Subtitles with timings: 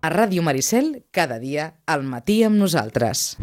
[0.00, 3.38] a Ràdio Maricel, cada dia al matí amb nosaltres.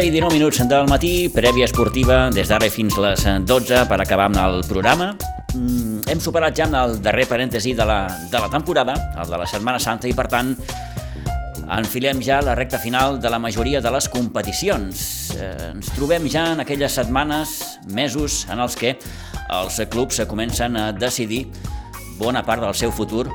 [0.00, 4.40] I 19 minuts del matí, prèvia esportiva, des d'ara fins les 12 per acabar amb
[4.40, 5.10] el programa.
[5.54, 9.46] Mm, hem superat ja el darrer parèntesi de la, de la temporada, el de la
[9.50, 10.54] Setmana Santa, i per tant
[11.70, 15.02] enfilem ja la recta final de la majoria de les competicions.
[15.34, 17.56] Eh, ens trobem ja en aquelles setmanes,
[17.90, 18.96] mesos, en els que
[19.50, 21.44] els clubs comencen a decidir
[22.18, 23.26] bona part del seu futur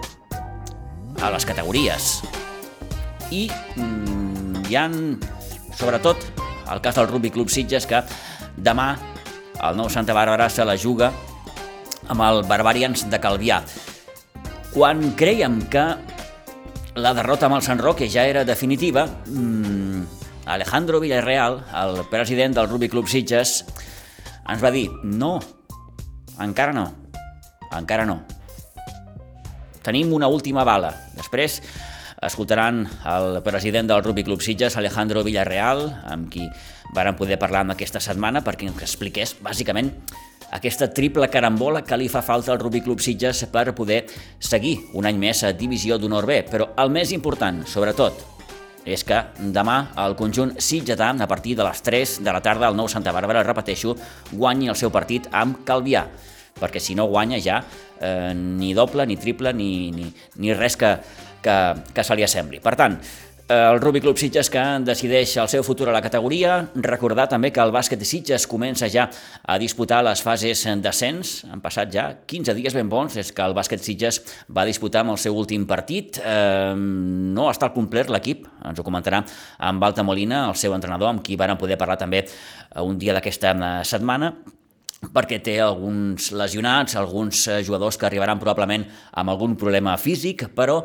[1.21, 2.21] a les categories.
[3.31, 4.99] I mm, hi han,
[5.75, 6.23] sobretot,
[6.71, 8.03] el cas del Rugby Club Sitges, que
[8.55, 8.93] demà
[9.65, 11.11] el nou Santa Bàrbara se la juga
[12.07, 13.61] amb el Barbarians de Calvià.
[14.73, 15.85] Quan creiem que
[16.95, 20.03] la derrota amb el Sant Roque ja era definitiva, mmm,
[20.45, 23.63] Alejandro Villarreal, el president del Rugby Club Sitges,
[24.45, 25.39] ens va dir no,
[26.39, 26.85] encara no,
[27.73, 28.21] encara no.
[29.85, 30.93] Tenim una última bala.
[31.17, 31.59] Després
[32.25, 36.47] escoltaran el president del Rugby Club Sitges, Alejandro Villarreal, amb qui
[36.95, 39.91] varen poder parlar en aquesta setmana perquè ens expliqués, bàsicament,
[40.55, 44.05] aquesta triple carambola que li fa falta al Rugby Club Sitges per poder
[44.39, 46.37] seguir un any més a Divisió d'Honor B.
[46.47, 48.21] Però el més important, sobretot,
[48.85, 49.17] és que
[49.51, 53.11] demà el conjunt sitgetà, a partir de les 3 de la tarda, al nou Santa
[53.11, 53.97] Bàrbara, repeteixo,
[54.31, 56.05] guanyi el seu partit amb Calvià
[56.55, 57.59] perquè si no guanya ja
[57.99, 60.05] eh, ni doble, ni triple, ni, ni,
[60.39, 60.91] ni res que,
[61.43, 61.55] que,
[61.91, 62.61] que se li assembli.
[62.63, 62.95] Per tant,
[63.47, 66.55] el Rugby Club Sitges que decideix el seu futur a la categoria.
[66.81, 69.05] Recordar també que el bàsquet de Sitges comença ja
[69.45, 71.35] a disputar les fases d'ascens.
[71.53, 75.13] Han passat ja 15 dies ben bons des que el bàsquet Sitges va disputar amb
[75.13, 76.17] el seu últim partit.
[76.25, 79.21] Eh, no està al complet l'equip, ens ho comentarà
[79.59, 82.25] amb Balta Molina, el seu entrenador, amb qui varen poder parlar també
[82.81, 84.33] un dia d'aquesta setmana
[85.13, 90.79] perquè té alguns lesionats, alguns jugadors que arribaran probablement amb algun problema físic, però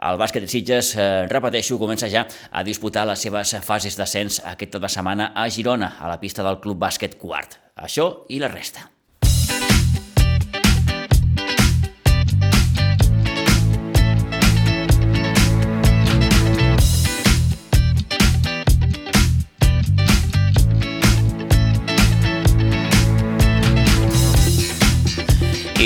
[0.00, 4.78] el bàsquet de Sitges, eh, repeteixo, comença ja a disputar les seves fases d'ascens aquesta
[4.78, 7.58] de setmana a Girona, a la pista del Club Bàsquet Quart.
[7.76, 8.95] Això i la resta.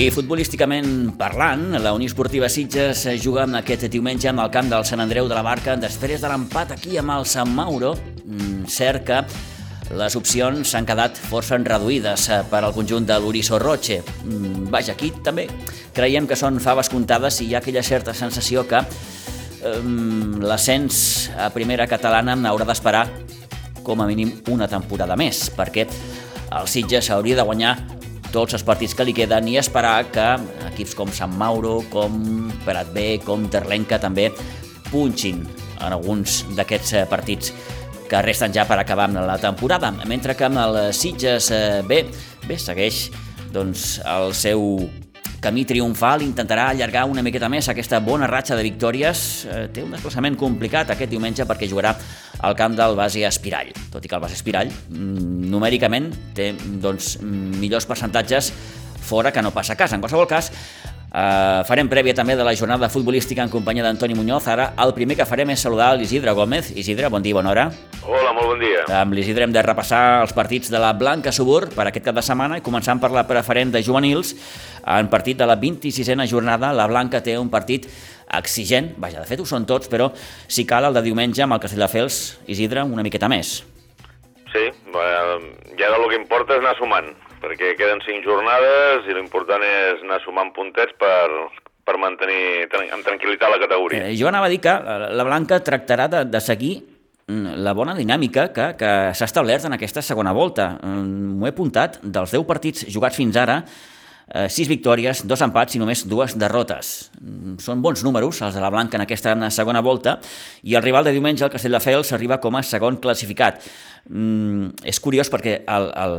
[0.01, 4.87] I futbolísticament parlant, la Unió Esportiva Sitges juga amb aquest diumenge amb el camp del
[4.89, 7.91] Sant Andreu de la Barca després de l'empat aquí amb el Sant Mauro.
[8.25, 9.19] Mm, cert que
[10.01, 14.01] les opcions s'han quedat força reduïdes eh, per al conjunt de l'Uriso Roche.
[14.25, 15.51] Mm, vaja, aquí també
[15.93, 21.53] creiem que són faves comptades i hi ha aquella certa sensació que um, l'ascens a
[21.53, 23.05] primera catalana haurà d'esperar
[23.85, 25.91] com a mínim una temporada més, perquè
[26.57, 28.00] el Sitges hauria de guanyar
[28.33, 30.27] tots els partits que li queden i esperar que
[30.71, 34.31] equips com Sant Mauro, com Prat B, com Terlenca també
[34.91, 35.45] punxin
[35.81, 37.53] en alguns d'aquests eh, partits
[38.11, 42.03] que resten ja per acabar amb la temporada, mentre que amb el Sitges eh, B,
[42.49, 43.07] bé, segueix
[43.55, 44.65] doncs, el seu
[45.41, 49.23] camí triomfal, intentarà allargar una miqueta més aquesta bona ratxa de victòries.
[49.49, 51.95] Eh, té un desplaçament complicat aquest diumenge perquè jugarà
[52.45, 53.73] al camp del base Espirall.
[53.93, 58.53] Tot i que el base Espirall, mm, numèricament, té doncs, millors percentatges
[59.01, 59.97] fora que no passa a casa.
[59.97, 60.53] En qualsevol cas,
[61.11, 64.45] Uh, farem prèvia també de la jornada futbolística en companyia d'Antoni Muñoz.
[64.47, 66.71] Ara el primer que farem és saludar l'Isidre Gómez.
[66.79, 67.65] Isidre, bon dia, bona hora.
[68.07, 68.85] Hola, molt bon dia.
[69.01, 72.23] Amb l'Isidre hem de repassar els partits de la Blanca Subur per aquest cap de
[72.23, 74.37] setmana i començant per la preferent de juvenils.
[74.87, 77.89] En partit de la 26a jornada, la Blanca té un partit
[78.39, 80.13] exigent, vaja, de fet ho són tots, però
[80.47, 83.65] si cal el de diumenge amb el Castelldefels, Isidre, una miqueta més.
[84.55, 84.63] Sí,
[85.79, 87.11] ja del que importa és anar sumant
[87.41, 91.29] perquè queden cinc jornades i l'important és anar sumant puntets per,
[91.87, 94.07] per mantenir amb tranquil·litat la categoria.
[94.07, 94.75] Eh, jo anava a dir que
[95.17, 96.75] la Blanca tractarà de, de seguir
[97.27, 100.75] mm, la bona dinàmica que, que s'ha establert en aquesta segona volta.
[100.83, 103.63] Mm, m'ho he apuntat, dels 10 partits jugats fins ara,
[104.29, 107.11] eh, 6 victòries, 2 empats i només dues derrotes.
[107.21, 110.19] Mm, són bons números, els de la Blanca, en aquesta segona volta,
[110.63, 113.65] i el rival de diumenge, el Castelldefels, arriba com a segon classificat.
[114.09, 116.17] Mm, és curiós perquè el, el,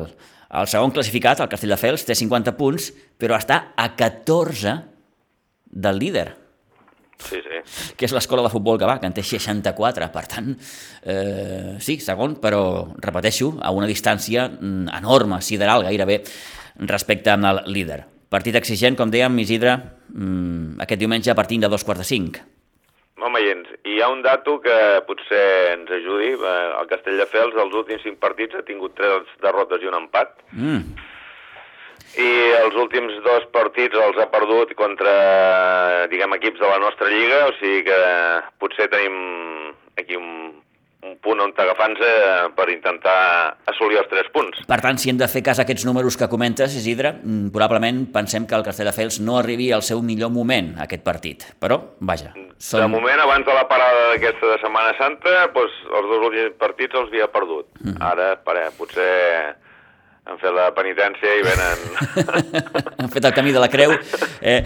[0.52, 4.78] el segon classificat, el Castelldefels, té 50 punts, però està a 14
[5.72, 6.28] del líder.
[7.22, 7.60] Sí, sí.
[7.96, 10.08] Que és l'escola de futbol que va, que en té 64.
[10.12, 10.54] Per tant,
[11.04, 12.62] eh, sí, segon, però,
[12.98, 16.22] repeteixo, a una distància mm, enorme, sideral gairebé,
[16.90, 18.02] respecte al líder.
[18.32, 19.76] Partit exigent, com dèiem, Isidre,
[20.10, 22.42] mm, aquest diumenge a partir de dos quarts de cinc.
[23.20, 24.76] Home, i ens, hi ha un dato que
[25.06, 25.44] potser
[25.76, 26.32] ens ajudi.
[26.34, 30.40] Eh, El Castelldefels, els últims cinc partits, ha tingut tres derrotes i un empat.
[30.56, 30.96] Mm.
[32.22, 35.14] I els últims dos partits els ha perdut contra,
[36.12, 38.00] diguem, equips de la nostra lliga, o sigui que
[38.60, 39.16] potser tenim
[40.00, 40.58] aquí un,
[41.02, 44.62] un punt on agafar-nos per intentar assolir els tres punts.
[44.70, 48.06] Per tant, si hem de fer cas a aquests números que comentes, Isidre, mm, probablement
[48.14, 51.46] pensem que el Castelldefels no arribi al seu millor moment, aquest partit.
[51.60, 56.26] Però, vaja, De moment, abans de la parada d'aquesta de Setmana Santa, doncs, els dos
[56.28, 57.66] últims partits els havia perdut.
[58.00, 59.56] Ara, pare, potser
[60.30, 61.86] han fet la penitència i venen...
[63.02, 63.94] han fet el camí de la creu
[64.40, 64.60] eh,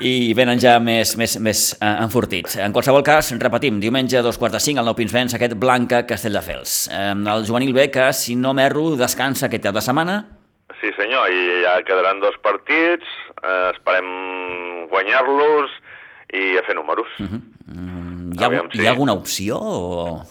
[0.00, 2.56] i venen ja més, més, més eh, enfortits.
[2.64, 6.02] En qualsevol cas, repetim, diumenge a dos quarts de cinc al Nou Pinsbens, aquest Blanca
[6.08, 6.86] Castelldefels.
[6.88, 10.18] Eh, el juvenil B, que si no m'erro, descansa aquest cap de setmana.
[10.80, 13.06] Sí, senyor, i ja quedaran dos partits,
[13.42, 14.08] eh, esperem
[14.90, 15.76] guanyar-los
[16.32, 17.08] i a fer números.
[17.20, 17.40] Uh -huh.
[17.66, 18.80] Mm, hi, ha, Aviam, sí.
[18.80, 19.58] hi ha alguna opció?
[19.60, 20.22] O...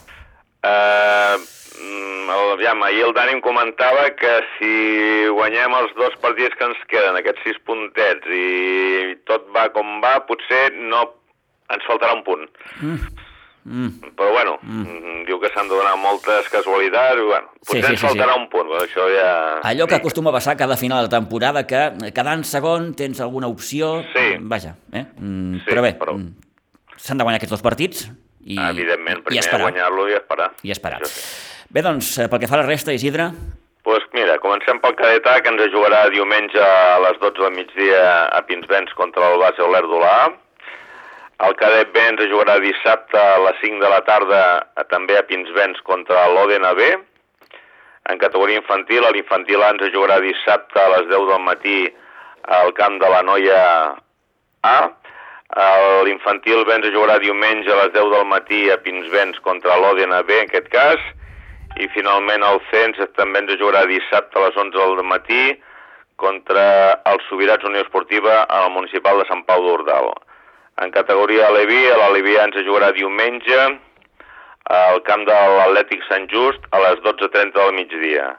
[0.64, 1.38] Eh,
[1.82, 4.74] el, aviam, ahir el Dani em comentava que si
[5.34, 10.20] guanyem els dos partits que ens queden, aquests sis puntets, i tot va com va,
[10.28, 11.08] potser no
[11.72, 12.48] ens faltarà un punt.
[12.82, 13.28] Mm.
[13.62, 14.14] Mm.
[14.18, 15.26] Però bueno, mm.
[15.28, 18.40] diu que s'han de donar moltes casualitats i bueno, potser sí, sí, ens faltarà sí,
[18.40, 18.42] sí.
[18.42, 19.28] un punt, però això ja...
[19.70, 21.84] Allò que acostuma a passar cada final de temporada, que
[22.16, 24.00] quedant segon tens alguna opció...
[24.16, 24.34] Sí.
[24.42, 25.06] Vaja, eh?
[25.20, 28.10] Mm, Sí, però bé, però- mm, s'han de guanyar aquests dos partits
[28.42, 30.52] i, Evidentment, primer guanyar-lo i esperar.
[30.66, 31.02] I esperar.
[31.06, 31.51] Això sí.
[31.72, 33.30] Bé, doncs, eh, pel que fa a la resta, Isidre,
[33.88, 38.02] pues mira, comencem pel cadet A, que ens jugarà diumenge a les 12 del migdia
[38.28, 40.34] a Pinsbens contra el base Olerdolà.
[41.48, 44.42] El cadet B ens jugarà dissabte a les 5 de la tarda
[44.92, 46.90] també a Pinsbens contra l'Odena B.
[48.12, 51.78] En categoria infantil, l'infantil A ens jugarà dissabte a les 10 del matí
[52.60, 53.64] al camp de la Noia
[54.68, 54.76] A.
[56.04, 60.44] L'infantil B ens jugarà diumenge a les 10 del matí a Pinsbens contra l'Odena B,
[60.44, 61.00] en aquest cas.
[61.80, 65.44] I finalment el Cens també ens jugarà dissabte a les 11 del matí
[66.22, 66.66] contra
[67.10, 70.12] els Sobirats Unió Esportiva al municipal de Sant Pau d'Ordal.
[70.84, 73.60] En categoria Aleví, a l'Aleví ens jugarà diumenge
[74.72, 78.30] al camp de l'Atlètic Sant Just a les 12.30 del migdia.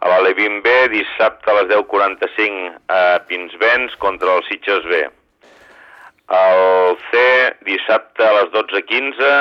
[0.00, 5.06] A l'Alevin B, dissabte a les 10.45 a Pinsbens contra el Sitges B.
[6.36, 7.22] El C,
[7.68, 9.32] dissabte a les 12.15,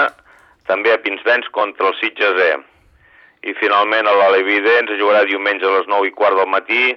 [0.70, 2.54] també a Pinsbens contra el Sitges E.
[3.46, 6.96] I finalment a l'Aleví D ens jugarà diumenge a les 9 i quart del matí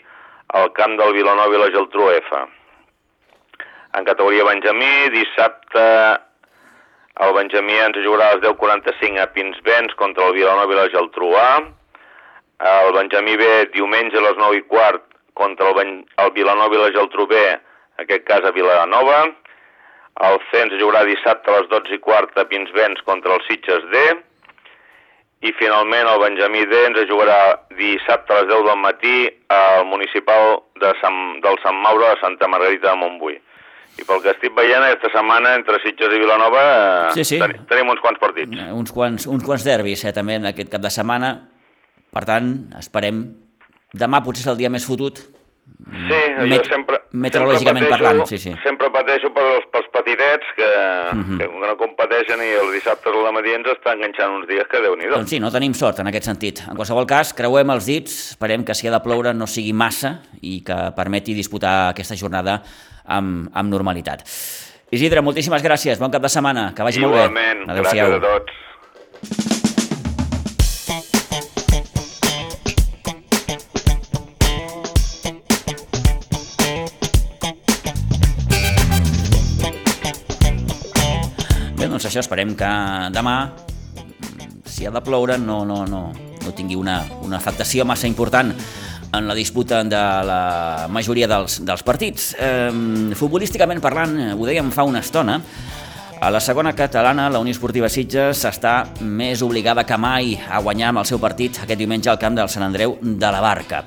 [0.56, 2.38] al camp del Vilanova i la Geltrú F.
[3.98, 5.84] En categoria Benjamí, dissabte
[7.18, 11.32] el Benjamí ens jugarà a les 10.45 a Pinsbens contra el Vilanova i la Geltrú
[11.34, 11.50] A.
[12.72, 15.02] El Benjamí B, diumenge a les 9 i quart
[15.34, 15.90] contra el, ben...
[16.22, 17.42] el Vilanova i la Geltrú B,
[17.98, 19.18] en aquest cas a Vilanova.
[20.28, 23.84] El C ens jugarà dissabte a les 12 i quart a Pinsbens contra el Sitges
[23.90, 24.06] D.
[25.46, 27.36] I finalment el Benjamí D ens jugarà
[27.78, 29.16] dissabte a les 10 del matí
[29.54, 33.36] al municipal de Sant, del Sant Mauro de Santa Margarita de Montbui.
[33.98, 37.38] I pel que estic veient, aquesta setmana entre Sitges i Vilanova eh, Sí, sí.
[37.38, 38.50] ten tenim uns quants partits.
[38.58, 41.32] eh, uns quants, uns quants derbis eh, també en aquest cap de setmana.
[42.14, 43.22] Per tant, esperem...
[43.98, 45.16] Demà potser és el dia més fotut,
[45.88, 46.98] Sí, jo Met- sempre...
[47.12, 48.52] meteorològicament sempre parlant, sí, sí.
[48.62, 50.68] Sempre pateixo pels, pels petitets que,
[51.16, 51.38] Mhm.
[51.38, 55.14] que no competeixen i els dissabtes al matí ens està enganxant uns dies que déu-n'hi-do.
[55.16, 56.60] Doncs sí, no tenim sort en aquest sentit.
[56.68, 60.20] En qualsevol cas, creuem els dits, esperem que si ha de ploure no sigui massa
[60.42, 62.62] i que permeti disputar aquesta jornada
[63.06, 64.24] amb, amb normalitat.
[64.90, 67.82] Isidre, moltíssimes gràcies, bon cap de setmana, que vagi Igualment, molt bé.
[67.82, 69.57] gràcies a tots.
[81.98, 82.66] Doncs això, esperem que
[83.10, 83.50] demà,
[84.70, 88.52] si ha de ploure, no, no, no, no tingui una, una afectació massa important
[89.08, 92.28] en la disputa de la majoria dels, dels partits.
[92.38, 92.70] Eh,
[93.18, 95.40] futbolísticament parlant, ho dèiem fa una estona,
[96.22, 100.92] a la segona catalana, la Unió Esportiva Sitges està més obligada que mai a guanyar
[100.92, 103.82] amb el seu partit aquest diumenge al camp del Sant Andreu de la Barca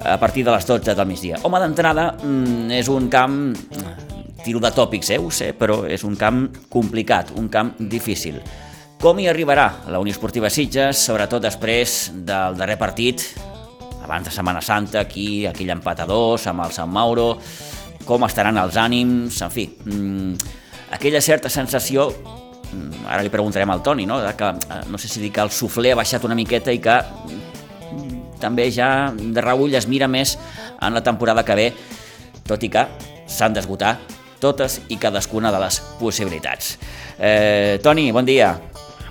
[0.00, 1.38] a partir de les 12 del migdia.
[1.44, 3.42] Home d'entrada mm, és un camp
[4.44, 8.40] tiro de tòpics, eh, ho sé, però és un camp complicat, un camp difícil.
[9.00, 13.22] Com hi arribarà la Unió Esportiva Sitges, sobretot després del darrer partit,
[14.04, 17.38] abans de Setmana Santa, aquí, aquell empat a dos, amb el Sant Mauro,
[18.04, 20.34] com estaran els ànims, en fi, mm,
[20.98, 25.20] aquella certa sensació, mm, ara li preguntarem al Toni, no?, que, eh, no sé si
[25.20, 29.74] dir que el suflé ha baixat una miqueta i que mm, també ja de reull
[29.74, 30.38] es mira més
[30.80, 31.72] en la temporada que ve
[32.46, 32.86] tot i que
[33.26, 33.98] s'han d'esgotar
[34.40, 36.76] totes i cadascuna de les possibilitats.
[37.18, 38.54] Eh, Toni, bon dia.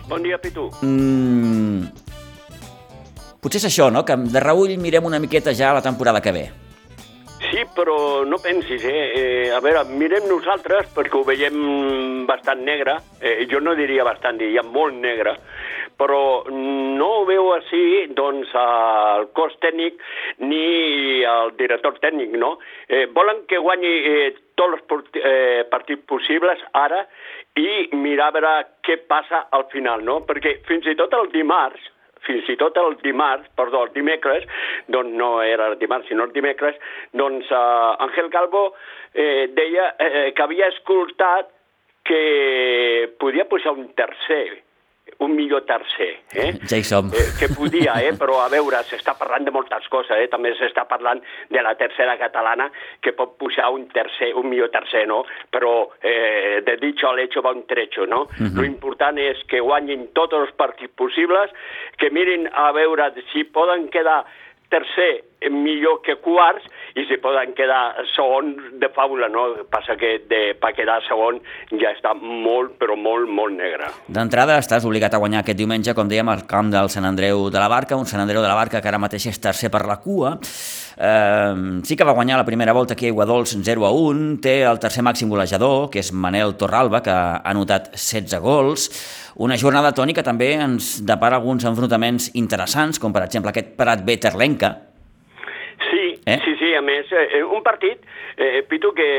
[0.10, 0.68] Bon dia, Pitu.
[0.82, 1.86] Mm,
[3.40, 6.50] potser és això, no?, que de reull mirem una miqueta ja la temporada que ve.
[7.40, 9.04] Sí, però no pensis, eh?
[9.16, 14.38] eh a veure, mirem nosaltres, perquè ho veiem bastant negre, eh, jo no diria bastant,
[14.42, 15.38] diria molt negre,
[16.00, 20.00] però no ho veu així doncs, el cos tècnic
[20.40, 22.56] ni el director tècnic, no?
[22.88, 27.04] Eh, volen que guanyi eh, tots els eh, partits possibles ara
[27.60, 30.22] i mirar a veure què passa al final, no?
[30.28, 31.92] Perquè fins i tot el dimarts,
[32.28, 34.48] fins i tot el dimarts, perdó, el dimecres,
[34.92, 36.80] doncs no era el dimarts, sinó el dimecres,
[37.14, 38.74] doncs uh, Ángel Calvo
[39.14, 41.50] eh, deia eh, que havia escoltat
[42.06, 44.62] que podia posar un tercer,
[45.20, 46.22] un millor tercer.
[46.34, 46.54] Eh?
[46.70, 47.10] Ja hi som.
[47.12, 48.14] Eh, que podia, eh?
[48.18, 50.30] però a veure, s'està parlant de moltes coses, eh?
[50.32, 51.20] també s'està parlant
[51.52, 52.70] de la tercera catalana,
[53.04, 55.26] que pot pujar un tercer, un millor tercer, no?
[55.52, 58.22] Però eh, de dicho al hecho va un trecho, no?
[58.40, 58.56] Uh -huh.
[58.56, 61.52] Lo important és que guanyin tots els partits possibles,
[61.98, 64.24] que mirin a veure si poden quedar
[64.70, 66.66] tercer millor que quarts
[67.00, 69.46] i si poden quedar segon de faula, no?
[69.72, 71.40] Passa que de, per quedar segon
[71.80, 73.88] ja està molt, però molt, molt negre.
[74.12, 77.62] D'entrada estàs obligat a guanyar aquest diumenge, com dèiem, al camp del Sant Andreu de
[77.62, 80.00] la Barca, un Sant Andreu de la Barca que ara mateix és tercer per la
[80.04, 80.36] cua.
[81.00, 84.60] Eh, sí que va guanyar la primera volta aquí a Iguadols 0 a 1, té
[84.68, 88.90] el tercer màxim golejador, que és Manel Torralba, que ha anotat 16 gols,
[89.40, 94.18] una jornada tònica també ens depara alguns enfrontaments interessants, com per exemple aquest Prat B
[94.20, 94.74] Terlenca,
[96.26, 96.38] Eh?
[96.46, 98.04] Sí, sí, a més, eh, un partit,
[98.38, 99.10] eh, Pitu, que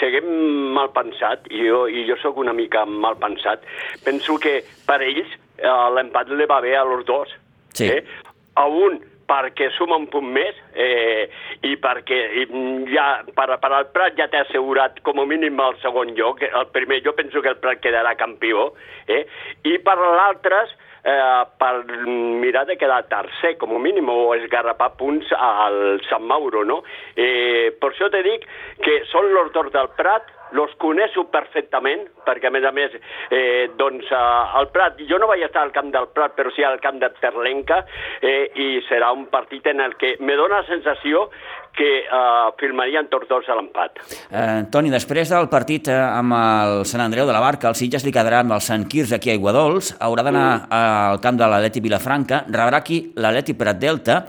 [0.00, 0.28] seguim
[0.76, 3.64] mal pensat, i jo, i jo sóc una mica mal pensat.
[4.04, 5.28] Penso que per ells
[5.58, 7.34] eh, l'empat li va bé a los dos.
[7.74, 7.90] Sí.
[7.90, 8.02] Eh?
[8.56, 11.26] A un perquè suma un punt més eh,
[11.66, 12.20] i perquè
[12.92, 16.68] ja, per, per al Prat ja t'ha assegurat com a mínim el segon lloc, el
[16.74, 18.70] primer jo penso que el Prat quedarà campió,
[19.10, 19.24] eh?
[19.66, 20.72] i per l'altres
[21.06, 21.84] eh, per
[22.42, 26.82] mirar de quedar tercer, com a mínim, o esgarrapar punts al Sant Mauro, no?
[27.14, 28.46] Eh, per això te dic
[28.82, 32.94] que són els dos del Prat, los coneixo perfectament, perquè a més a més,
[33.30, 36.64] eh, doncs, eh, el Prat, jo no vaig estar al camp del Prat, però sí
[36.64, 37.84] al camp de Terlenca,
[38.20, 41.28] eh, i serà un partit en el que me dóna la sensació
[41.76, 44.00] que eh, firmarien tots dos a l'empat.
[44.30, 48.06] Eh, Toni, després del partit eh, amb el Sant Andreu de la Barca, el Sitges
[48.06, 50.68] li quedarà amb el Sant Quirze aquí a Iguadols, haurà d'anar mm.
[50.80, 54.22] al camp de l'Atleti Vilafranca, rebrà aquí l'Atleti Prat Delta,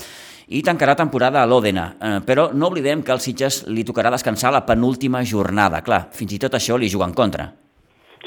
[0.48, 1.86] i tancarà temporada a l'Òdena.
[2.00, 5.82] Eh, però no oblidem que al Sitges li tocarà descansar la penúltima jornada.
[5.84, 7.50] Clar, fins i tot això li juga en contra.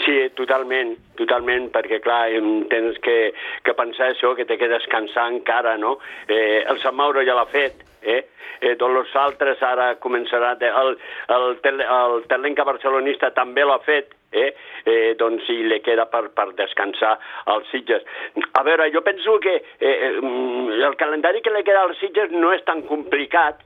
[0.00, 2.30] Sí, totalment, totalment, perquè clar,
[2.72, 3.16] tens que,
[3.64, 5.98] que pensar això, que té que descansar encara, no?
[6.28, 8.22] Eh, el Sant Mauro ja l'ha fet, eh?
[8.60, 10.54] eh, tots els altres ara començarà...
[10.60, 10.96] El,
[11.36, 14.54] el, el, el Terlenca barcelonista també l'ha fet, eh?
[14.84, 17.16] eh, doncs si li queda per, per descansar
[17.52, 18.06] als Sitges.
[18.58, 20.12] A veure, jo penso que eh, eh
[20.90, 23.60] el calendari que li queda als Sitges no és tan complicat,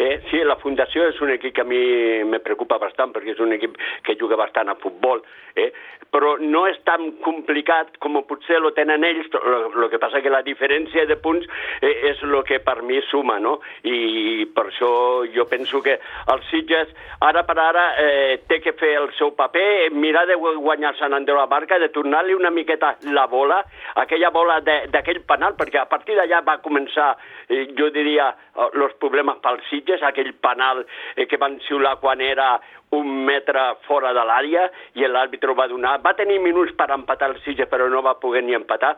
[0.00, 1.80] Eh, sí, la Fundació és un equip que a mi
[2.24, 3.74] me preocupa bastant perquè és un equip
[4.06, 5.20] que juga bastant a futbol,
[5.60, 5.68] eh?
[6.10, 10.40] però no és tan complicat com potser lo tenen ells, el que passa que la
[10.46, 11.44] diferència de punts
[11.84, 13.58] eh, és el que per mi suma, no?
[13.84, 14.90] I per això
[15.34, 15.98] jo penso que
[16.32, 16.90] els Sitges
[17.20, 21.38] ara per ara eh, té que fer el seu paper, mirar de guanyar Sant Andreu
[21.38, 23.60] la Barca, de tornar-li una miqueta la bola,
[24.00, 27.12] aquella bola d'aquell penal, perquè a partir d'allà va començar,
[27.48, 28.32] eh, jo diria,
[28.70, 30.84] els problemes pels Sitges, Sitges, aquell penal
[31.16, 34.64] eh, que van xiular quan era un metre fora de l'àrea
[34.98, 36.00] i l'àrbitre va donar.
[36.02, 38.96] Va tenir minuts per empatar el Sitges, però no va poder ni empatar.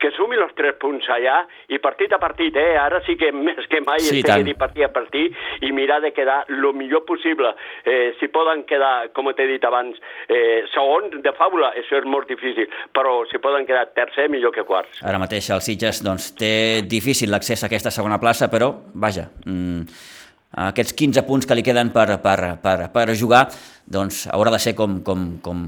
[0.00, 1.38] Que sumi els tres punts allà
[1.72, 2.76] i partit a partit, eh?
[2.78, 5.72] Ara sí que més que mai sí, es té que dir partit a partit i
[5.72, 7.54] mirar de quedar el millor possible.
[7.84, 9.96] Eh, si poden quedar, com t'he dit abans,
[10.28, 14.68] eh, segons de fàbula, això és molt difícil, però si poden quedar tercer, millor que
[14.68, 15.00] quarts.
[15.02, 19.30] Ara mateix el Sitges doncs, té difícil l'accés a aquesta segona plaça, però, vaja...
[19.46, 20.18] Mm
[20.50, 23.46] aquests 15 punts que li queden per, per, per, per jugar,
[23.86, 25.66] doncs haurà de ser com, com, com,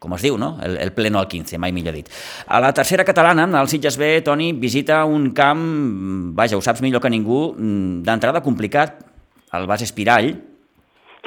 [0.00, 0.54] com es diu, no?
[0.64, 2.08] El, el pleno al 15, mai millor dit.
[2.46, 5.64] A la tercera catalana, el Sitges B, Toni, visita un camp,
[6.38, 7.42] vaja, ho saps millor que ningú,
[8.06, 9.02] d'entrada complicat,
[9.52, 10.32] el Bas Espirall,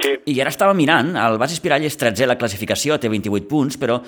[0.02, 0.16] sí.
[0.34, 4.00] i ara estava mirant, el Bas Espirall és 13 la classificació, té 28 punts, però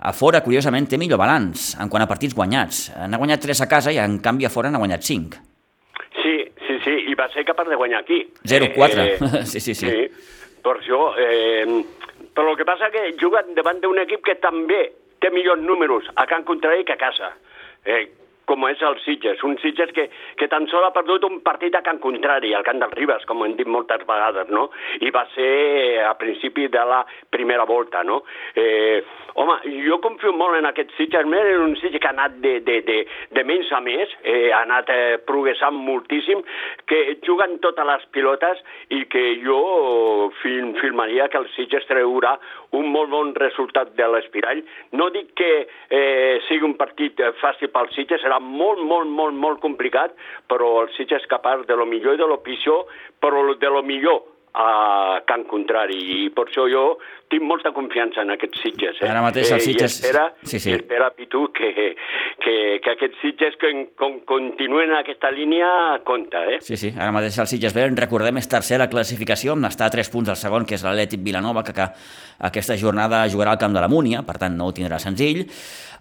[0.00, 2.88] a fora, curiosament, té millor balanç en quant a partits guanyats.
[3.06, 5.59] N'ha guanyat 3 a casa i, en canvi, a fora n'ha guanyat 5 va
[7.34, 8.22] ser capaç de guanyar aquí.
[8.44, 9.88] 0-4, eh, sí, sí, sí.
[9.88, 10.06] Sí,
[10.62, 11.10] per això...
[11.18, 11.82] Eh,
[12.34, 14.84] però el que passa que juga davant d'un equip que també
[15.20, 17.32] té millors números a Can Contrari que a casa.
[17.84, 18.06] Eh,
[18.50, 19.42] com és el Sitges.
[19.46, 22.82] Un Sitges que, que tan sol ha perdut un partit a Can Contrari, al Camp
[22.82, 24.68] del Ribes, com hem dit moltes vegades, no?
[25.00, 28.22] I va ser a principi de la primera volta, no?
[28.58, 29.02] Eh,
[29.38, 32.56] home, jo confio molt en aquest Sitges, més en un Sitges que ha anat de,
[32.66, 32.98] de, de,
[33.36, 36.42] de menys a més, eh, ha anat eh, progressant moltíssim,
[36.90, 38.64] que juguen totes les pilotes
[38.96, 39.60] i que jo
[40.42, 42.36] film, filmaria que el Sitges treurà
[42.76, 44.62] un molt bon resultat de l'Espirall.
[44.92, 49.62] No dic que eh, sigui un partit fàcil pel Sitges, serà molt, molt, molt, molt
[49.64, 50.14] complicat,
[50.50, 52.86] però el Sitges és capaç de lo millor i de lo pitjor,
[53.20, 56.84] però de lo millor a Can Contrari i per això jo
[57.30, 58.98] tinc molta confiança en aquests Sitges.
[58.98, 59.08] Eh?
[59.08, 59.94] Ara mateix els Sitges...
[59.94, 60.72] I espera, sí, sí.
[60.74, 61.70] espera Pitu, que,
[62.42, 65.68] que, que aquests Sitges que con, continuen en aquesta línia
[66.06, 66.42] compta.
[66.50, 66.58] Eh?
[66.66, 69.94] Sí, sí, ara mateix el Sitges B, recordem, és tercer a la classificació, està a
[69.94, 71.86] 3 punts al segon, que és l'Atlètic Vilanova, que, que
[72.50, 75.46] aquesta jornada jugarà al camp de la Múnia, per tant no ho tindrà senzill.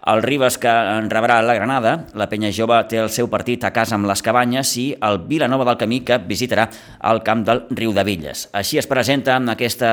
[0.09, 3.73] El Ribes, que en rebrà la Granada, la Penya Jove té el seu partit a
[3.75, 6.69] casa amb les Cabanyes i el Vilanova del Camí, que visitarà
[7.11, 8.38] el camp del Riu de Villes.
[8.53, 9.89] Així es presenta en aquesta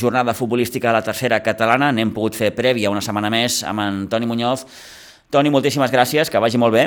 [0.00, 1.92] jornada futbolística a la tercera catalana.
[1.92, 4.66] N'hem pogut fer prèvia una setmana més amb en Toni Muñoz.
[5.30, 6.84] Toni, moltíssimes gràcies, que vagi molt bé.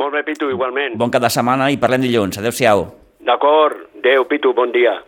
[0.00, 0.98] Molt bé, Pitu, igualment.
[0.98, 2.40] Bon cap de setmana i parlem dilluns.
[2.42, 2.88] Adéu-siau.
[3.24, 3.86] D'acord.
[4.02, 4.98] Adéu, Pitu, bon dia.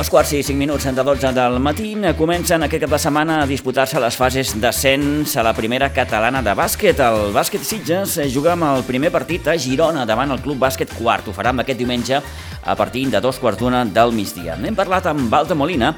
[0.00, 3.46] Dos quarts i cinc minuts de 12 del matí comencen aquest cap de setmana a
[3.46, 7.02] disputar-se les fases d'ascens a la primera catalana de bàsquet.
[7.04, 11.28] El bàsquet Sitges juga amb el primer partit a Girona davant el Club Bàsquet Quart.
[11.28, 14.56] Ho farà aquest diumenge a partir de dos quarts d'una del migdia.
[14.56, 15.92] N'hem parlat amb Balta Molina,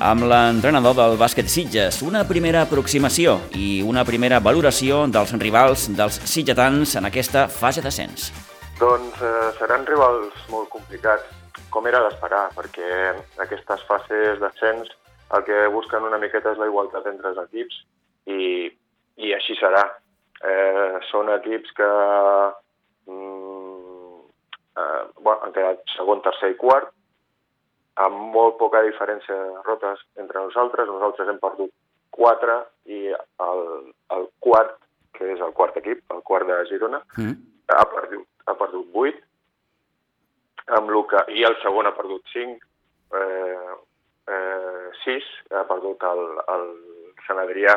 [0.00, 2.00] amb l'entrenador del bàsquet Sitges.
[2.00, 8.32] Una primera aproximació i una primera valoració dels rivals dels sitgetans en aquesta fase d'ascens.
[8.80, 11.41] Doncs eh, seran rivals molt complicats
[11.72, 12.88] com era d'esperar, perquè
[13.44, 14.90] aquestes fases d'ascens
[15.36, 17.78] el que busquen una miqueta és la igualtat entre els equips
[18.28, 18.68] i,
[19.24, 19.82] i així serà.
[20.42, 21.88] Eh, són equips que
[23.08, 24.18] mm,
[24.76, 26.90] eh, bueno, han quedat segon, tercer i quart,
[28.02, 30.90] amb molt poca diferència de rotes entre nosaltres.
[30.90, 31.72] Nosaltres hem perdut
[32.12, 33.66] quatre i el,
[34.16, 34.76] el quart,
[35.16, 37.36] que és el quart equip, el quart de Girona, mm.
[37.72, 39.20] ha perdut, ha perdut vuit
[40.66, 42.68] amb el que, i el segon ha perdut 5,
[43.18, 43.74] eh,
[44.28, 46.22] eh, 6, ha perdut el,
[46.54, 46.68] el
[47.26, 47.74] Sant Adrià.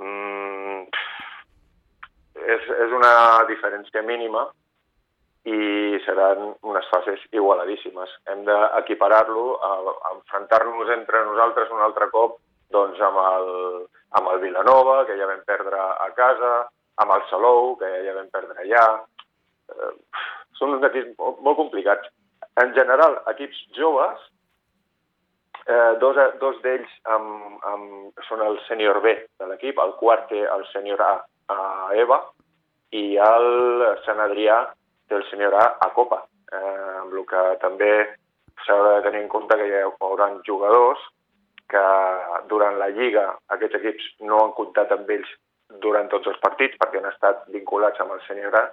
[0.00, 0.86] Mm,
[2.40, 3.12] és, és una
[3.50, 4.46] diferència mínima
[5.48, 8.12] i seran unes fases igualadíssimes.
[8.28, 9.44] Hem d'equiparar-lo,
[10.12, 12.38] enfrontar-nos entre nosaltres un altre cop
[12.70, 13.48] doncs, amb, el,
[14.18, 16.52] amb el Vilanova, que ja vam perdre a casa,
[17.02, 18.84] amb el Salou, que ja vam perdre allà.
[19.72, 19.94] Eh,
[20.60, 22.12] són uns equips molt, complicats.
[22.60, 24.20] En general, equips joves,
[25.64, 30.44] eh, dos, dos d'ells amb, amb, són el sènior B de l'equip, el quart té
[30.44, 31.12] el sènior A
[31.50, 31.60] a
[31.98, 32.20] EVA
[32.94, 33.48] i el
[34.04, 34.62] Sant Adrià
[35.08, 37.92] té el sènior A a Copa, eh, amb el que també
[38.66, 41.00] s'ha de tenir en compte que hi haurà jugadors
[41.70, 41.86] que
[42.50, 45.30] durant la Lliga aquests equips no han comptat amb ells
[45.82, 48.64] durant tots els partits perquè han estat vinculats amb el sènior A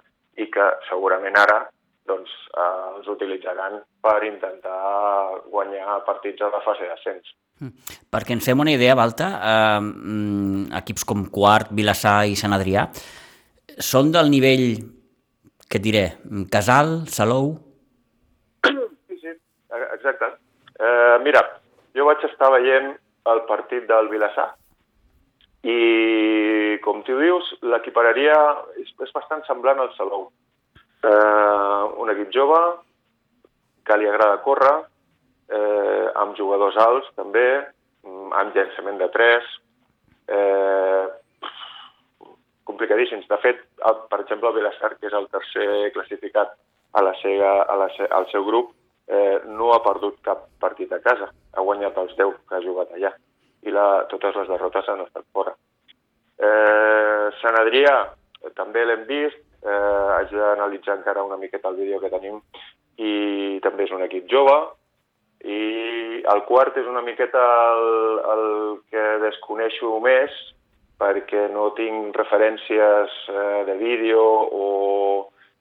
[0.42, 1.60] i que segurament ara
[2.08, 4.78] doncs, eh, els utilitzaran per intentar
[5.52, 7.34] guanyar partits a la fase d'ascens.
[7.60, 7.96] Mm.
[8.10, 12.88] Perquè ens fem una idea, Balta, eh, mm, equips com Quart, Vilassar i Sant Adrià
[13.78, 14.68] són del nivell,
[15.68, 16.04] què et diré,
[16.50, 17.52] Casal, Salou?
[18.66, 19.34] Sí, sí,
[19.92, 20.32] exacte.
[20.78, 21.42] Eh, mira,
[21.94, 22.96] jo vaig estar veient
[23.28, 24.54] el partit del Vilassar
[25.66, 28.36] i, com tu dius, l'equipararia
[28.78, 30.28] és, és bastant semblant al Salou
[31.08, 32.60] eh, un equip jove
[33.88, 34.76] que li agrada córrer,
[35.48, 37.48] eh, amb jugadors alts també,
[38.04, 39.44] mm, amb llançament de 3,
[40.28, 41.06] eh,
[42.64, 43.26] complicadíssims.
[43.28, 46.52] De fet, el, per exemple, el Vilassar, que és el tercer classificat
[46.92, 48.74] a la seva, a la, al seu grup,
[49.08, 51.30] eh, no ha perdut cap partit a casa.
[51.54, 53.14] Ha guanyat els 10 que ha jugat allà.
[53.66, 55.54] I la, totes les derrotes han estat fora.
[56.38, 57.96] Eh, Sant Adrià,
[58.54, 59.37] també l'hem vist,
[60.48, 62.40] d'analitzar encara una miqueta el vídeo que tenim.
[62.98, 64.58] I també és un equip jove.
[65.46, 65.58] I
[66.32, 67.90] el quart és una miqueta el,
[68.34, 68.46] el
[68.90, 70.34] que desconeixo més
[70.98, 74.64] perquè no tinc referències eh, de vídeo o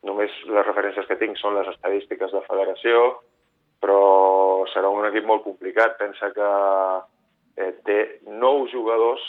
[0.08, 3.04] només les referències que tinc són les estadístiques de federació,
[3.82, 5.98] però serà un equip molt complicat.
[6.02, 6.50] Pensa que
[7.62, 9.22] eh, té nou jugadors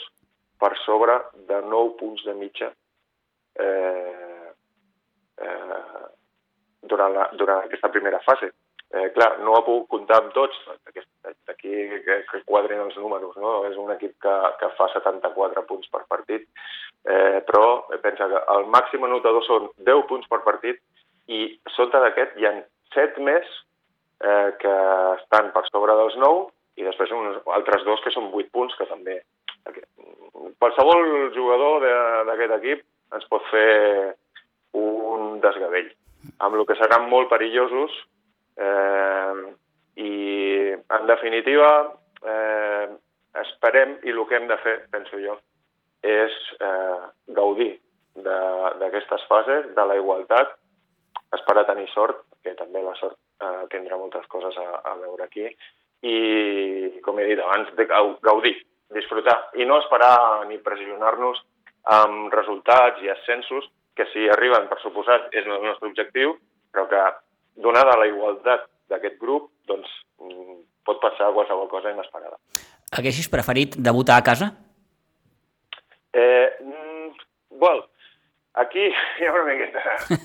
[0.59, 2.73] per sobre de 9 punts de mitja
[3.59, 4.53] eh,
[5.39, 6.07] eh,
[7.19, 8.53] durant, durant aquesta primera fase.
[8.89, 10.57] Eh, clar, no ha pogut comptar amb tots,
[11.47, 11.73] d'aquí
[12.07, 13.67] que, que quadrin els números, no?
[13.69, 16.47] És un equip que, que fa 74 punts per partit,
[17.05, 20.81] eh, però pensa que el màxim anotador són 10 punts per partit
[21.29, 21.43] i
[21.75, 22.55] sota d'aquest hi ha
[22.95, 23.45] 7 més
[24.25, 24.77] eh, que
[25.19, 26.47] estan per sobre dels 9
[26.81, 29.21] i després uns altres dos que són 8 punts que també...
[30.59, 31.85] Qualsevol jugador
[32.25, 34.15] d'aquest equip ens pot fer
[34.79, 35.91] un desgavell,
[36.39, 37.95] amb el que seran molt perillosos
[38.59, 39.55] Eh,
[39.95, 42.89] I, en definitiva, eh,
[43.43, 45.35] esperem, i el que hem de fer, penso jo,
[46.07, 47.01] és eh,
[47.35, 47.73] gaudir
[48.19, 50.55] d'aquestes fases, de la igualtat,
[51.35, 55.47] esperar tenir sort, que també la sort eh, tindrà moltes coses a, a veure aquí,
[56.03, 56.17] i,
[57.03, 58.55] com he dit abans, de gaudir,
[58.95, 61.43] disfrutar, i no esperar ni pressionar-nos
[61.99, 63.67] amb resultats i ascensos,
[63.99, 66.37] que si arriben, per suposat, és el nostre objectiu,
[66.71, 67.03] però que
[67.59, 69.91] donada la igualtat d'aquest grup, doncs
[70.23, 72.39] mm, pot passar qualsevol cosa inesperada.
[72.95, 74.53] Haguessis preferit debutar a casa?
[76.15, 77.11] Eh, mm,
[77.61, 77.83] well,
[78.63, 79.83] aquí hi ha una miqueta...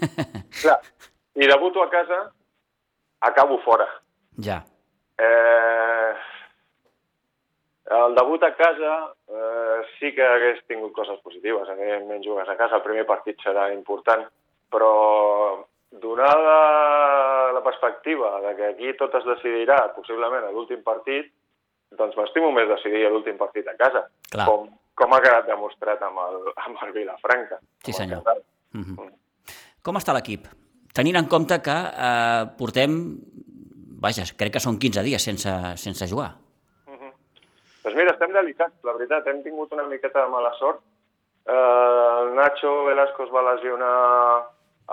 [0.61, 0.77] Clar,
[1.33, 2.19] si debuto a casa,
[3.25, 3.89] acabo fora.
[4.37, 4.61] Ja.
[5.17, 6.13] Eh,
[7.93, 8.93] el debut a casa
[9.27, 11.69] eh, sí que hagués tingut coses positives.
[11.69, 14.25] Evidentment jugues a casa, el primer partit serà important,
[14.73, 14.93] però
[15.93, 21.29] donada la perspectiva de que aquí tot es decidirà possiblement a l'últim partit,
[21.93, 24.47] doncs m'estimo més decidir l'últim partit a casa, Clar.
[24.49, 27.59] com, com ha quedat demostrat amb el, amb el Vilafranca.
[27.85, 28.23] Sí, senyor.
[28.73, 29.11] Mm -hmm.
[29.83, 30.47] Com està l'equip?
[30.93, 31.77] Tenint en compte que
[32.07, 33.17] eh, portem,
[34.01, 36.42] vaja, crec que són 15 dies sense, sense jugar.
[37.83, 40.79] Doncs mira, estem delicats, la veritat, hem tingut una miqueta de mala sort.
[41.43, 43.95] Eh, Nacho Velasco es va lesionar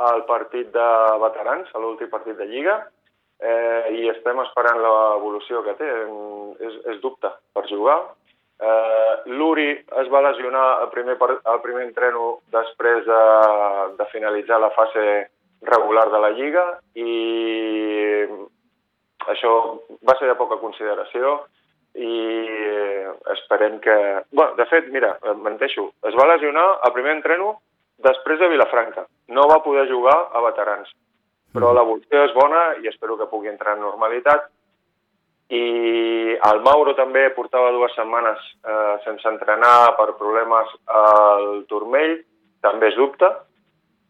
[0.07, 0.89] al partit de
[1.23, 2.81] veterans, a l'últim partit de Lliga,
[3.39, 5.91] eh, i estem esperant l'evolució que té.
[6.67, 8.01] És, és dubte per jugar.
[8.61, 9.71] Eh, L'Uri
[10.03, 13.21] es va lesionar al primer, al primer entreno després de,
[14.03, 15.05] de finalitzar la fase
[15.63, 18.27] regular de la Lliga i
[19.31, 19.55] això
[20.09, 21.39] va ser de poca consideració
[21.95, 22.13] i
[23.35, 23.97] esperem que...
[24.31, 27.57] Bueno, de fet, mira, menteixo, es va lesionar al primer entreno
[28.05, 29.07] després de Vilafranca.
[29.29, 30.93] No va poder jugar a veterans,
[31.55, 31.77] però mm.
[31.79, 34.49] l'evolució és bona i espero que pugui entrar en normalitat.
[35.51, 42.21] I el Mauro també portava dues setmanes eh, sense entrenar per problemes al turmell,
[42.63, 43.33] també és dubte.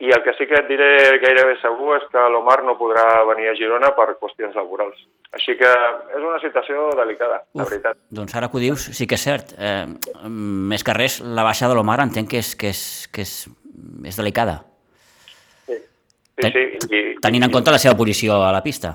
[0.00, 3.50] I el que sí que et diré gairebé segur és que l'Omar no podrà venir
[3.50, 4.96] a Girona per qüestions laborals.
[5.36, 8.00] Així que és una situació delicada, Uf, la veritat.
[8.08, 9.52] Doncs ara que ho dius, sí que és cert.
[9.60, 9.84] Eh,
[10.24, 12.82] més que res, la baixa de l'Omar entenc que és, que és,
[13.12, 13.34] que és
[14.04, 14.64] és delicada.
[15.66, 15.76] Sí,
[16.40, 16.96] sí, sí.
[16.96, 18.94] I, Tenint en compte la seva posició a la pista.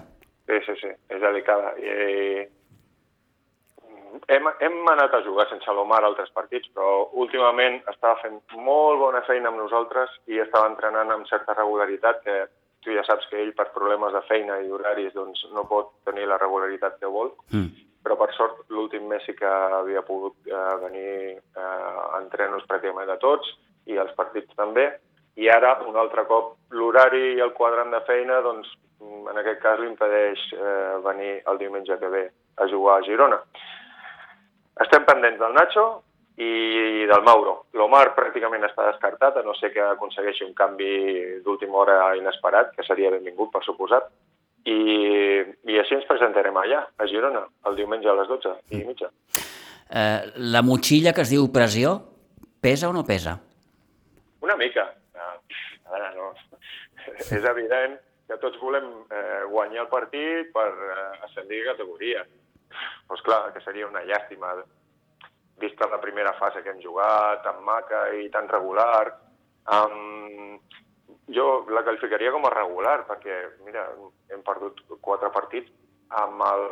[0.49, 1.73] Sí, sí, sí, és delicada.
[1.81, 2.45] I,
[4.27, 9.23] hem, hem anat a jugar sense l'Omar altres partits, però últimament estava fent molt bona
[9.27, 12.37] feina amb nosaltres i estava entrenant amb certa regularitat que
[12.85, 16.27] tu ja saps que ell per problemes de feina i horaris doncs, no pot tenir
[16.29, 17.85] la regularitat que vol, mm.
[18.05, 23.09] però per sort l'últim mes sí que havia pogut eh, venir eh, a entrenos pràcticament
[23.09, 23.49] de tots,
[23.89, 24.85] i els partits també,
[25.41, 28.69] i ara, un altre cop, l'horari i el quadrant de feina, doncs,
[29.01, 32.23] en aquest cas li impedeix eh, venir el diumenge que ve
[32.61, 33.41] a jugar a Girona.
[34.83, 35.85] Estem pendents del Nacho
[36.35, 37.53] i del Mauro.
[37.79, 40.89] L'Omar pràcticament està descartat, a no ser que aconsegueixi un canvi
[41.45, 44.09] d'última hora inesperat, que seria benvingut, per suposat,
[44.65, 44.75] i,
[45.71, 49.11] i així ens presentarem allà, a Girona, el diumenge a les 12 i mitja.
[49.85, 50.21] Eh,
[50.55, 51.95] la motxilla que es diu pressió,
[52.59, 53.37] pesa o no pesa?
[54.43, 54.89] Una mica.
[55.15, 56.33] A veure, no.
[57.37, 57.95] És evident
[58.27, 62.25] que tots volem eh, guanyar el partit per eh, ascendir categoria.
[63.09, 64.55] Doncs clar, que seria una llàstima,
[65.61, 69.13] vista la primera fase que hem jugat, tan maca i tan regular.
[69.71, 70.57] Um,
[71.33, 73.85] jo la qualificaria com a regular, perquè, mira,
[74.33, 75.71] hem perdut quatre partits
[76.21, 76.67] amb el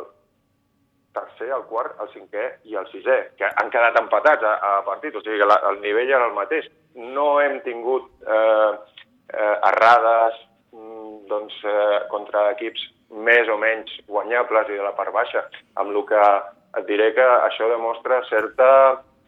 [1.13, 5.15] tercer, el quart, el cinquè i el sisè, que han quedat empatats a, a partit,
[5.15, 6.69] o sigui que la, el nivell era el mateix.
[6.97, 8.71] No hem tingut eh,
[9.34, 10.39] eh, errades
[10.73, 13.93] mm, doncs, eh, contra equips més o menys
[14.43, 16.21] guanyables i de la part baixa, amb el que
[16.79, 18.69] et diré que això demostra certa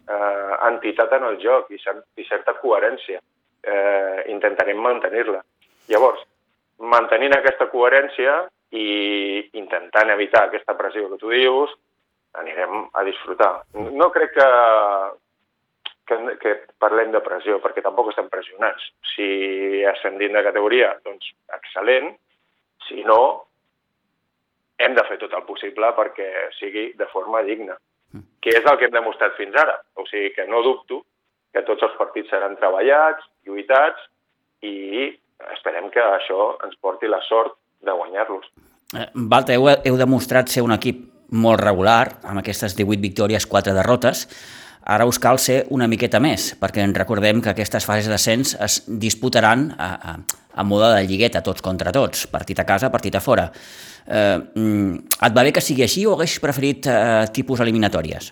[0.10, 1.80] eh, entitat en el joc i,
[2.18, 3.20] i certa coherència.
[3.66, 5.42] Eh, intentarem mantenir-la.
[5.90, 6.22] Llavors,
[6.80, 11.72] mantenint aquesta coherència, i intentant evitar aquesta pressió que tu dius,
[12.36, 13.64] anirem a disfrutar.
[13.74, 14.50] No crec que
[16.06, 18.84] que, que parlem de pressió, perquè tampoc estem pressionats.
[19.16, 22.12] Si ascendim de categoria, doncs excel·lent.
[22.86, 23.45] Si no,
[24.80, 27.78] hem de fer tot el possible perquè sigui de forma digna,
[28.42, 29.78] que és el que hem demostrat fins ara.
[29.96, 31.04] O sigui que no dubto
[31.56, 34.02] que tots els partits seran treballats, lluitats,
[34.66, 35.08] i
[35.56, 38.48] esperem que això ens porti la sort de guanyar-los.
[38.96, 41.04] Eh, Balta, heu, heu demostrat ser un equip
[41.36, 44.28] molt regular, amb aquestes 18 victòries, 4 derrotes.
[44.86, 49.72] Ara us cal ser una miqueta més, perquè recordem que aquestes fases d'ascens es disputaran
[49.80, 50.18] a, a,
[50.56, 53.50] a mode de lligueta, tots contra tots, partit a casa, partit a fora.
[54.08, 58.32] Eh, mm, et va bé que sigui així o hagués preferit eh, tipus eliminatòries?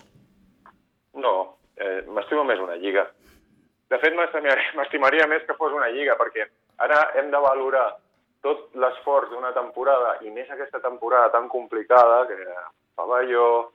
[1.20, 1.34] No,
[1.76, 3.06] eh, m'estimo més una lliga.
[3.90, 4.16] De fet,
[4.78, 6.48] m'estimaria més que fos una lliga, perquè
[6.84, 7.90] ara hem de valorar
[8.44, 12.38] tot l'esforç d'una temporada, i més aquesta temporada tan complicada, que
[12.96, 13.70] pavelló,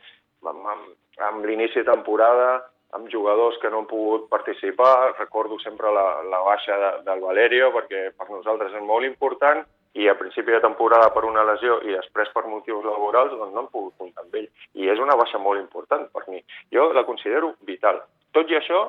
[0.46, 0.92] amb, amb,
[1.30, 2.60] amb l'inici de temporada,
[2.98, 7.70] amb jugadors que no han pogut participar, recordo sempre la, la baixa de, del Valerio,
[7.76, 9.62] perquè per nosaltres és molt important,
[9.94, 13.64] i a principi de temporada per una lesió i després per motius laborals doncs no
[13.64, 14.48] han pogut comptar amb ell.
[14.78, 16.44] I és una baixa molt important per mi.
[16.74, 18.02] Jo la considero vital.
[18.38, 18.84] Tot i això,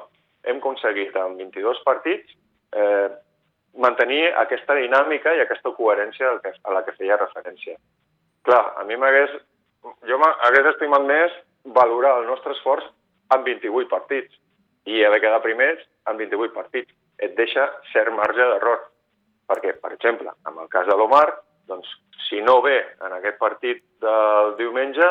[0.45, 2.37] hem aconseguit en 22 partits
[2.77, 3.09] eh,
[3.81, 7.77] mantenir aquesta dinàmica i aquesta coherència a la que feia referència.
[8.45, 9.37] Clar, a mi m'hagués...
[10.05, 12.85] Jo m'hagués estimat més valorar el nostre esforç
[13.35, 14.37] en 28 partits
[14.91, 16.93] i haver quedat primers en 28 partits.
[17.21, 18.87] Et deixa cert marge d'error.
[19.51, 21.27] Perquè, per exemple, en el cas de l'Omar,
[21.69, 21.89] doncs,
[22.29, 25.09] si no ve en aquest partit del diumenge,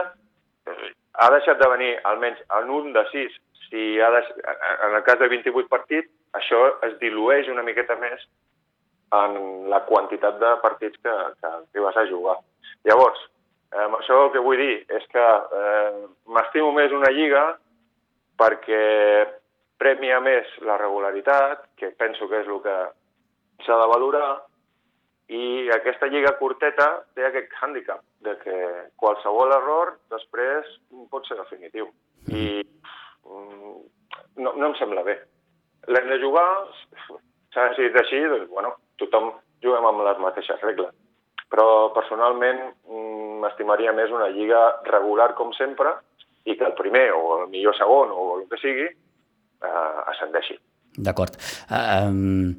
[0.68, 3.36] eh, ha deixat de venir almenys en un de sis.
[3.68, 4.22] Si ha de,
[4.88, 8.24] en el cas de 28 partits, això es dilueix una miqueta més
[9.18, 12.38] en la quantitat de partits que, que, que vas a jugar.
[12.88, 13.20] Llavors,
[13.74, 15.26] eh, això el que vull dir és que
[15.62, 16.06] eh,
[16.36, 17.44] m'estimo més una lliga
[18.40, 18.84] perquè
[19.80, 22.78] premia més la regularitat, que penso que és el que
[23.66, 24.30] s'ha de valorar,
[25.30, 28.56] i aquesta lliga curteta té aquest hàndicap de que
[28.98, 30.72] qualsevol error després
[31.12, 31.92] pot ser definitiu.
[32.34, 33.76] I mm,
[34.42, 35.20] no, no em sembla bé.
[35.94, 36.48] L'hem de jugar,
[37.54, 40.98] s'ha decidit així, doncs, bueno, tothom juguem amb les mateixes regles.
[41.54, 45.94] Però personalment mm, m'estimaria més una lliga regular com sempre
[46.50, 50.58] i que el primer o el millor segon o el que sigui eh, ascendeixi.
[50.98, 51.38] D'acord.
[51.70, 52.56] Um,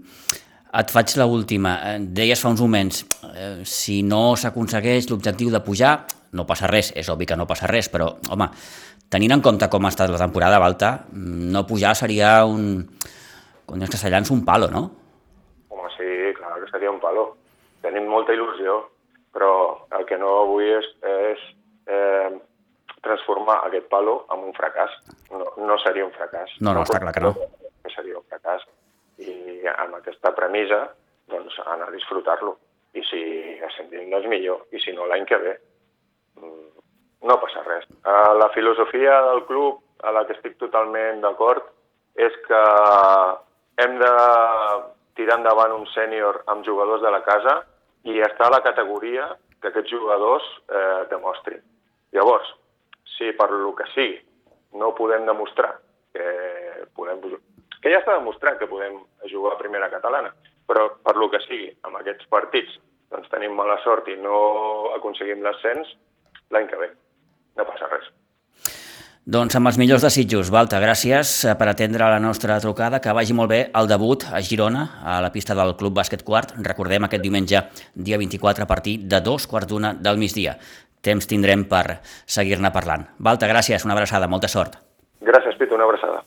[0.81, 1.74] et faig l última.
[1.98, 3.03] Deies fa uns moments,
[3.35, 5.96] eh, si no s'aconsegueix l'objectiu de pujar,
[6.38, 8.46] no passa res, és obvi que no passa res, però, home,
[9.11, 12.87] tenint en compte com ha estat la temporada, Balta, no pujar seria un...
[13.66, 14.85] Com els castellans, un palo, no?
[15.70, 16.07] Home, sí,
[16.38, 17.37] clar que seria un palo.
[17.83, 18.81] Tenim molta il·lusió,
[19.35, 19.53] però
[19.98, 21.44] el que no vull és, és
[21.87, 22.31] eh,
[23.05, 24.97] transformar aquest palo en un fracàs.
[25.33, 26.57] No, no seria un fracàs.
[26.61, 27.33] No, no, està clar que no.
[27.85, 28.67] Que seria un fracàs.
[29.21, 30.83] I amb aquesta premissa,
[31.33, 32.57] doncs, anar a disfrutar-lo.
[32.97, 33.23] I si
[33.67, 34.65] ascendim, doncs millor.
[34.75, 35.57] I si no, l'any que ve,
[36.41, 36.71] mm,
[37.29, 37.87] no passa res.
[38.01, 41.67] Uh, la filosofia del club, a la que estic totalment d'acord,
[42.17, 42.63] és que
[43.81, 44.15] hem de
[45.17, 47.61] tirar endavant un sènior amb jugadors de la casa
[48.09, 49.29] i estar a la categoria
[49.61, 51.61] que aquests jugadors eh, demostrin.
[52.17, 52.49] Llavors,
[53.38, 54.19] per lo que sigui
[54.81, 55.73] no podem demostrar
[56.14, 56.27] que
[56.95, 57.21] podem
[57.81, 58.99] que ja està demostrat que podem
[59.31, 60.35] jugar a primera catalana,
[60.69, 62.77] però per lo que sigui, amb aquests partits
[63.11, 65.97] doncs tenim mala sort i no aconseguim l'ascens,
[66.55, 66.90] l'any que ve.
[67.59, 68.11] No passa res.
[69.31, 73.51] Doncs amb els millors desitjos, Balta, gràcies per atendre la nostra trucada, que vagi molt
[73.53, 76.55] bé el debut a Girona, a la pista del Club Bàsquet Quart.
[76.66, 77.61] Recordem aquest diumenge,
[77.95, 80.57] dia 24, a partir de dos quarts d'una del migdia
[81.03, 83.07] temps tindrem per seguir-ne parlant.
[83.19, 84.79] Balta, gràcies, una abraçada, molta sort.
[85.21, 86.23] Gràcies, Pitu, una abraçada.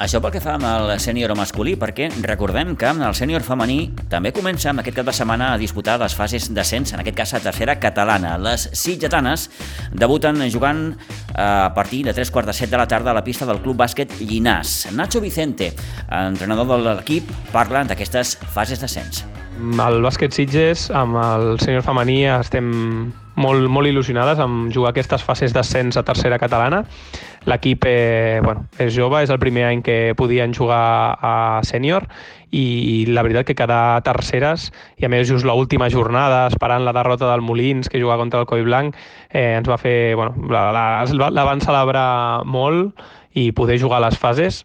[0.00, 4.30] Això pel que fa amb el sènior masculí, perquè recordem que el sènior femení també
[4.32, 7.40] comença amb aquest cap de setmana a disputar les fases d'ascens, en aquest cas a
[7.44, 8.38] tercera catalana.
[8.40, 9.50] Les sitgetanes
[9.92, 13.24] debuten jugant eh, a partir de 3 quarts de 7 de la tarda a la
[13.26, 14.88] pista del Club Bàsquet Llinàs.
[14.96, 15.74] Nacho Vicente,
[16.08, 19.26] entrenador de l'equip, parla d'aquestes fases d'ascens.
[19.60, 22.70] El bàsquet Sitges, amb el sènior femení, estem
[23.36, 26.86] molt, molt il·lusionades amb jugar aquestes fases d'ascens a tercera catalana.
[27.48, 32.04] L'equip eh, bueno, és jove, és el primer any que podien jugar a sènior
[32.52, 34.68] i la veritat que quedar terceres
[35.00, 38.48] i a més just l'última jornada esperant la derrota del Molins que juga contra el
[38.50, 38.98] Coi Blanc
[39.30, 43.00] eh, ens va fer, bueno, la, la, la van celebrar molt
[43.32, 44.64] i poder jugar a les fases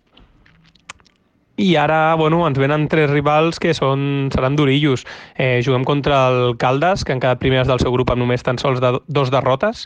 [1.58, 5.06] i ara bueno, ens venen tres rivals que són, seran durillos.
[5.40, 8.60] Eh, juguem contra el Caldes, que han quedat primers del seu grup amb només tan
[8.60, 9.86] sols de, dos derrotes,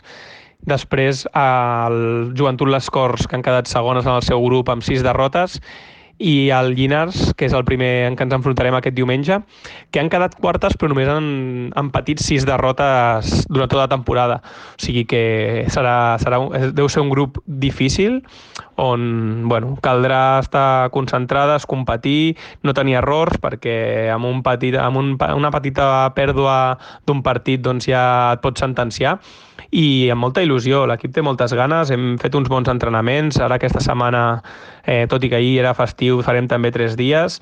[0.68, 5.04] després el Joventut Les Corts, que han quedat segones en el seu grup amb sis
[5.06, 5.60] derrotes,
[6.20, 9.38] i el Llinars, que és el primer en què ens enfrontarem aquest diumenge,
[9.90, 14.40] que han quedat quartes però només han, han patit sis derrotes durant tota la temporada.
[14.76, 15.22] O sigui que
[15.72, 16.42] serà, serà,
[16.76, 18.20] deu ser un grup difícil
[18.80, 25.14] on bueno, caldrà estar concentrades, competir, no tenir errors, perquè amb, un petit, amb un,
[25.16, 26.76] una petita pèrdua
[27.08, 28.04] d'un partit doncs ja
[28.36, 29.18] et pots sentenciar
[29.70, 30.84] i amb molta il·lusió.
[30.90, 34.42] L'equip té moltes ganes, hem fet uns bons entrenaments, ara aquesta setmana,
[34.84, 37.40] eh, tot i que ahir era festiu, farem també tres dies,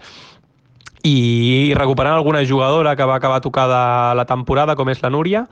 [1.06, 5.46] i recuperant alguna jugadora que va acabar tocada la temporada, com és la Núria,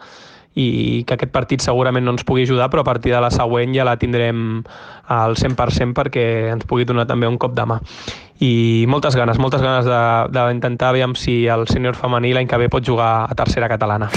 [0.56, 3.74] i que aquest partit segurament no ens pugui ajudar, però a partir de la següent
[3.76, 4.64] ja la tindrem
[5.12, 7.78] al 100% perquè ens pugui donar també un cop de mà.
[8.40, 9.86] I moltes ganes, moltes ganes
[10.32, 14.10] d'intentar veure si el sènior femení l'any que ve pot jugar a tercera catalana.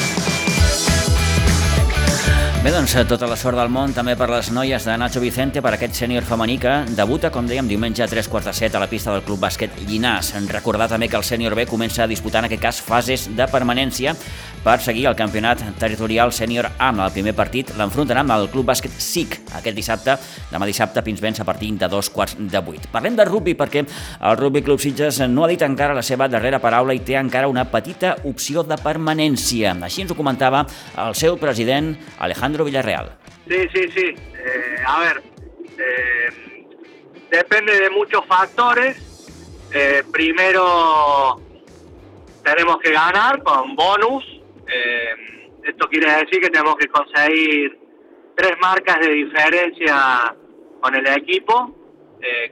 [2.70, 5.58] Bé, doncs eh, tota la sort del món també per les noies de Nacho Vicente,
[5.66, 8.82] per aquest sènior femení que debuta, com dèiem, diumenge a 3 quarts de set a
[8.84, 10.36] la pista del Club Bàsquet Llinàs.
[10.52, 14.14] Recordar també que el sènior B comença a disputar en aquest cas fases de permanència
[14.62, 16.90] per seguir el campionat territorial sènior A.
[16.90, 20.20] Amb el primer partit l'enfrontarà amb el Club Bàsquet SIC aquest dissabte,
[20.52, 22.86] demà dissabte Pinsbens a partir de dos quarts de vuit.
[22.94, 26.62] Parlem de rugby perquè el Rugby Club Sitges no ha dit encara la seva darrera
[26.62, 29.74] paraula i té encara una petita opció de permanència.
[29.90, 30.66] Així ens ho comentava
[30.98, 33.18] el seu president Alejandro Alejandro Villarreal.
[33.48, 34.16] Sí, sí, sí.
[34.16, 35.24] Eh, a ver,
[35.78, 36.66] eh,
[37.32, 38.98] depende de muchos factores.
[39.74, 41.40] Eh, primero,
[42.44, 44.26] tenemos que ganar con bonus.
[45.64, 47.78] esto quiere decir que tenemos que conseguir
[48.36, 50.36] tres marcas de diferencia
[50.82, 51.76] con el equipo.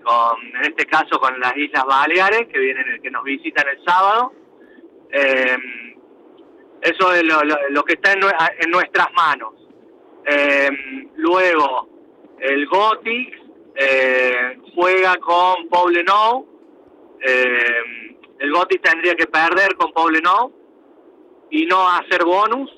[0.04, 4.32] con, en este caso con las Islas Baleares, que vienen, que nos visitan el sábado.
[6.82, 9.57] eso es lo, que está en nuestras manos.
[10.30, 10.70] Eh,
[11.16, 11.88] luego,
[12.40, 13.42] el Gothic
[13.76, 16.46] eh, juega con Poblenou.
[17.22, 20.52] Eh, el Gothic tendría que perder con Poblenou
[21.50, 22.70] y no hacer bonus.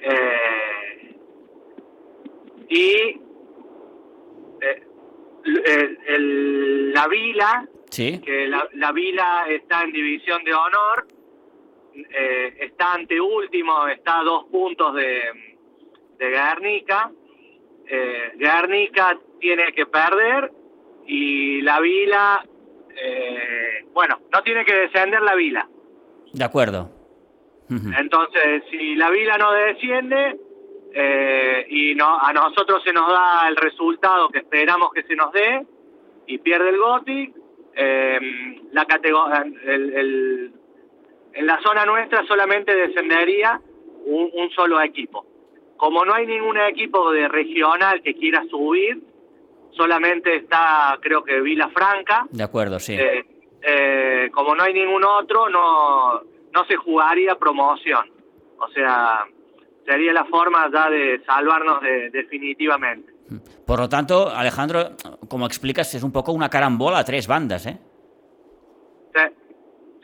[0.00, 1.16] Eh,
[2.70, 3.20] y
[6.06, 11.06] el, la Vila, que la, la, Vila está en división de honor,
[12.58, 15.51] está ante último, está a dos puntos de
[16.22, 17.10] de Guernica.
[17.86, 20.52] Eh, Guernica tiene que perder
[21.06, 22.44] y la Vila,
[22.94, 25.68] eh, bueno, no tiene que descender la Vila.
[26.32, 26.90] De acuerdo.
[27.98, 30.36] Entonces, si la Vila no desciende
[30.92, 35.32] eh, y no, a nosotros se nos da el resultado que esperamos que se nos
[35.32, 35.66] dé
[36.26, 37.34] y pierde el Gothic,
[37.74, 40.52] eh, la categoría, el,
[41.32, 43.58] en la zona nuestra solamente descendería
[44.04, 45.31] un solo equipo.
[45.82, 49.02] Como no hay ningún equipo de regional que quiera subir,
[49.72, 52.24] solamente está, creo que Vila Franca.
[52.30, 52.94] De acuerdo, sí.
[52.94, 53.24] Eh,
[53.60, 58.08] eh, como no hay ningún otro, no, no se jugaría promoción.
[58.58, 59.24] O sea,
[59.84, 61.80] sería la forma ya de salvarnos
[62.12, 63.12] definitivamente.
[63.66, 64.90] Por lo tanto, Alejandro,
[65.28, 67.76] como explicas, es un poco una carambola a tres bandas, ¿eh?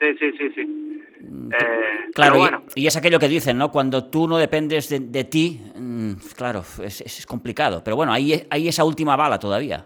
[0.00, 0.64] Sí, sí, sí, sí.
[0.64, 0.88] Mm,
[1.28, 3.70] eh, claro, y, es aquello que dicen, ¿no?
[3.70, 7.82] Cuando tú no dependes de, ti, mm, claro, es, complicado.
[7.84, 9.84] Pero bueno, hay, hay esa última bala todavía.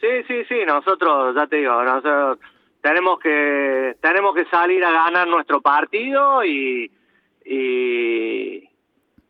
[0.00, 2.38] Sí, sí, sí, nosotros, ya te digo, nosotros
[2.80, 6.90] tenemos que, tenemos que salir a ganar nuestro partido y,
[7.44, 8.68] y,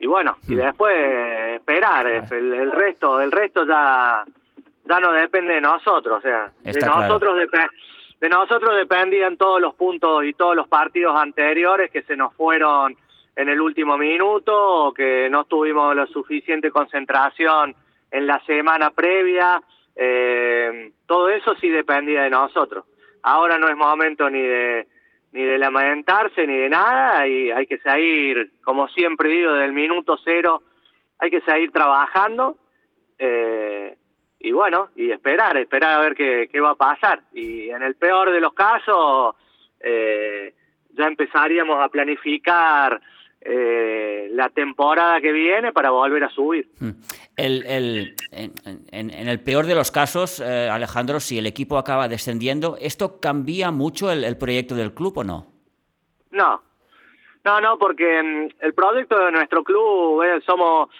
[0.07, 0.59] bueno, y hmm.
[0.59, 0.94] después
[1.57, 4.25] esperar, el, resto, el resto ya,
[4.85, 7.68] ya no depende de nosotros, o sea, de nosotros depende
[8.23, 12.97] de nosotros dependían todos los puntos y todos los partidos anteriores que se nos fueron
[13.35, 17.75] en el último minuto o que no tuvimos la suficiente concentración
[18.13, 19.61] en la semana previa.
[19.97, 22.85] Eh, todo eso sí dependía de nosotros.
[23.25, 24.87] Ahora no es momento ni de
[25.33, 29.73] ni de lamentarse ni de nada y hay que seguir, como siempre digo, desde el
[29.73, 30.63] minuto cero
[31.19, 32.57] hay que seguir trabajando.
[33.19, 33.97] Eh,
[34.43, 37.22] y bueno, y esperar, esperar a ver qué, qué, va a pasar.
[37.32, 39.36] Y en el peor de los casos,
[39.80, 40.53] eh,
[40.90, 43.01] ya empezaríamos a planificar
[43.40, 46.68] eh, la temporada que viene para volver a subir.
[46.80, 46.90] Hmm.
[47.36, 48.53] El, el, en,
[48.90, 53.70] en, el peor de los casos, eh, Alejandro, si el equipo acaba descendiendo, ¿esto cambia
[53.70, 55.47] mucho el, el proyecto del club o no?
[56.32, 56.62] No,
[57.45, 60.90] no, no, porque mm, el proyecto de nuestro club eh, somos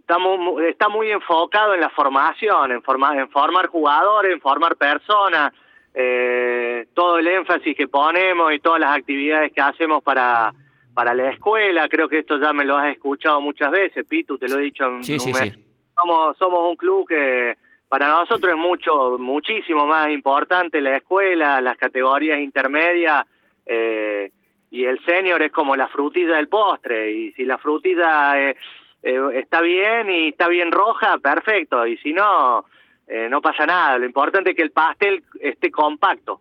[0.00, 5.52] estamos, está muy enfocado en la formación, en, formar, en formar jugadores, en formar personas.
[5.94, 10.52] eh, todo el énfasis que ponemos y todas las actividades que hacemos para,
[10.92, 11.88] para la escuela.
[11.88, 14.84] Creo que esto ya me lo has escuchado muchas veces, Pitu, te lo he dicho.
[14.86, 15.52] En sí, sí, sí.
[15.96, 17.56] Somos, somos un club que
[17.88, 23.24] para nosotros es mucho, muchísimo más importante la escuela, las categorías intermedias.
[23.64, 24.32] Eh,
[24.70, 28.56] y el senior es como la frutilla del postre y si la frutilla eh,
[29.04, 32.64] eh, está bien y está bien roja, perfecto, y si no,
[33.06, 33.98] eh, no pasa nada.
[33.98, 36.40] Lo importante es que el pastel esté compacto.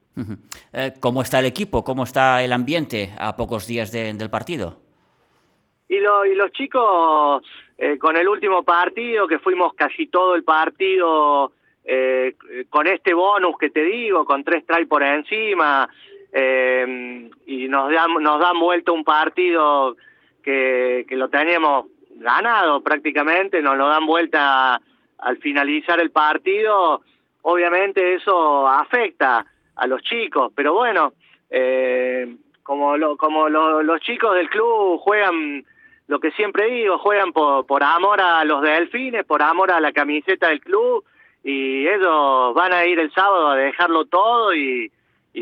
[0.99, 1.83] ¿Cómo está el equipo?
[1.83, 4.79] ¿Cómo está el ambiente a pocos días del partido?
[5.89, 7.43] Y, lo, y los chicos,
[7.99, 11.51] con el último partido, que fuimos casi todo el partido
[12.69, 15.89] con este bonus que te digo, con tres try por encima,
[16.31, 19.95] eh, y nos dan, nos dan vuelta un partido
[20.41, 21.85] que, que lo teníamos
[22.15, 24.79] ganado prácticamente, nos lo dan vuelta
[25.17, 27.01] al finalizar el partido,
[27.41, 29.45] obviamente eso afecta
[29.75, 31.13] a los chicos, pero bueno,
[31.49, 35.65] eh, como, lo, como los chicos del club juegan,
[36.07, 40.49] lo que siempre digo, juegan por, amor a los delfines, por amor a la camiseta
[40.49, 41.03] del club,
[41.43, 44.91] y ellos van a ir el sábado a dejarlo todo y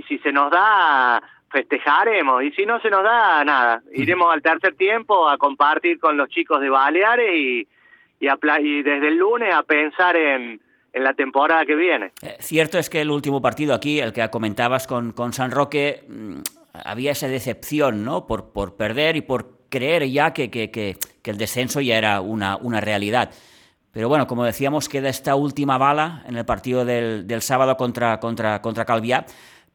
[0.08, 1.22] si se nos da,
[1.52, 6.18] festejaremos, y si no se nos da, nada, iremos al tercer tiempo a compartir con
[6.18, 7.68] los chicos de Baleares y,
[8.20, 10.62] y, y desde el lunes a pensar en,
[10.94, 12.12] en la temporada que viene.
[12.22, 16.04] Eh, cierto es que el último partido aquí, el que comentabas con, con San Roque,
[16.08, 16.40] mm,
[16.86, 18.28] había esa decepción, ¿no?
[18.28, 22.22] Por, por perder y por creer ya que, que, que, que, el descenso ya era
[22.22, 23.32] una, una realidad.
[23.92, 28.20] Pero bueno, como decíamos, queda esta última bala en el partido del, del sábado contra,
[28.20, 29.26] contra, contra Calviá.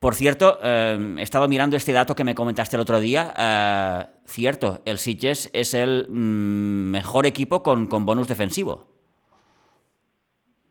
[0.00, 3.32] Por cierto, eh, he estado mirando este dato que me comentaste el otro día.
[3.36, 8.86] Eh, cierto, el Sitges es el mm, mejor equipo con, con, bonus defensivo.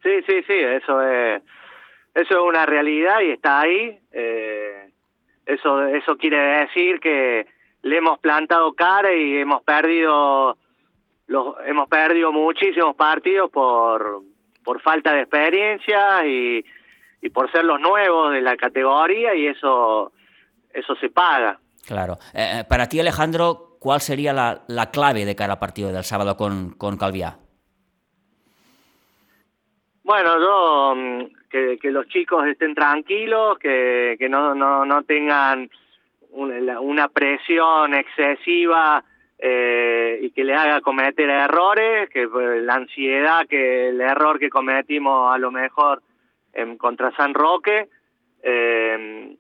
[0.04, 1.42] Sí, sí, sí, eso es,
[2.14, 4.00] eso es una realidad y está ahí.
[4.12, 4.92] Eh,
[5.48, 7.48] eso, eso quiere decir que
[7.82, 10.58] le hemos plantado cara y hemos perdido,
[11.26, 14.22] los, hemos perdido muchísimos partidos por,
[14.64, 16.64] por falta de experiencia y
[17.26, 20.12] y por ser los nuevos de la categoría y eso,
[20.72, 21.58] eso se paga.
[21.88, 22.20] Claro.
[22.36, 26.04] Eh, eh, para ti, Alejandro, ¿cuál sería la, la, clave de cara al partido del
[26.04, 27.40] sábado con, con Calviá?
[30.04, 35.68] Bueno, yo mm, que, que, los chicos estén tranquilos, que, que no, no, no tengan
[36.30, 39.04] una, una presión excesiva
[39.40, 44.52] eh, y que le haga cometer errores, que pues, la ansiedad, que el error que
[44.52, 46.04] cometimos a lo mejor
[46.78, 47.90] contra San Roque,
[48.44, 49.36] eh,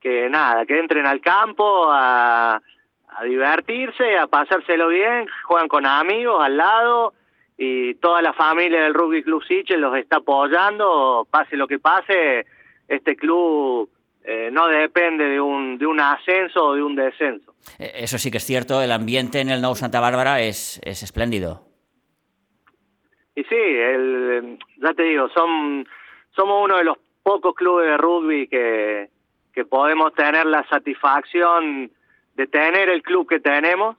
[0.00, 2.60] que nada, que entren al campo a,
[3.08, 7.14] a divertirse, a pasárselo bien, juegan con amigos al lado
[7.56, 12.46] y toda la familia del Rugby Club Siche los está apoyando, pase lo que pase,
[12.88, 13.90] este club
[14.24, 17.54] eh, no depende de un, de un ascenso o de un descenso.
[17.78, 21.02] Eh, eso sí que es cierto, el ambiente en el Nou Santa Bárbara es, es
[21.02, 21.66] espléndido.
[23.34, 25.86] Y sí, el, ya te digo, son
[26.34, 29.10] somos uno de los pocos clubes de rugby que,
[29.52, 31.90] que podemos tener la satisfacción
[32.34, 33.96] de tener el club que tenemos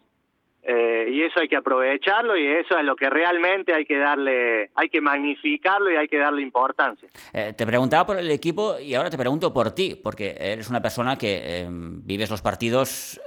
[0.63, 4.69] eh, y eso hay que aprovecharlo y eso es lo que realmente hay que darle,
[4.75, 7.09] hay que magnificarlo y hay que darle importancia.
[7.34, 10.82] Eh, te preguntaba por el equipo y ahora te pregunto por ti, porque eres una
[10.82, 13.19] persona que eh, vives los partidos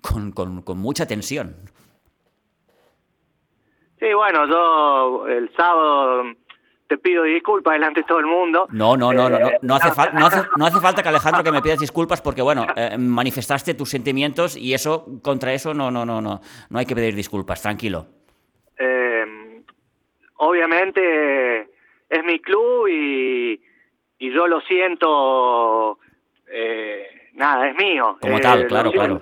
[0.00, 1.56] con, con, con mucha tensión.
[3.98, 6.22] Sí, bueno, yo el sábado
[6.88, 8.66] te pido disculpas delante de todo el mundo.
[8.70, 11.52] No, no, no, no, no, no, hace, no, hace, no hace falta que Alejandro que
[11.52, 16.06] me pidas disculpas porque, bueno, eh, manifestaste tus sentimientos y eso, contra eso no, no,
[16.06, 18.06] no, no, no hay que pedir disculpas, tranquilo.
[18.78, 19.62] Eh,
[20.36, 21.68] obviamente
[22.08, 23.60] es mi club y,
[24.18, 25.98] y yo lo siento,
[26.50, 28.16] eh, nada, es mío.
[28.18, 29.20] Como tal, claro, claro.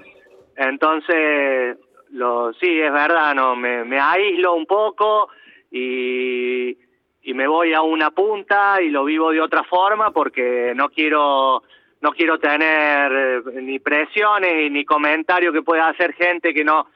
[0.57, 1.79] Entonces,
[2.11, 5.29] lo, sí, es verdad, no, me, me aíslo un poco
[5.71, 6.79] y
[7.27, 11.65] y me voy a una punta y lo vivo de otra forma porque no quiero
[12.01, 16.87] no quiero tener eh, ni presiones ni comentarios que pueda hacer gente que no